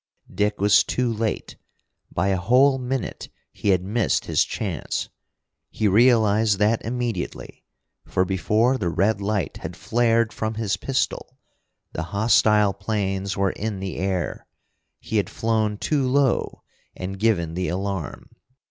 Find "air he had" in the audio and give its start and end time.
13.97-15.29